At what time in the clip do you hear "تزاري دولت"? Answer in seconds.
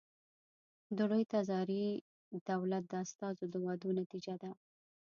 1.33-2.83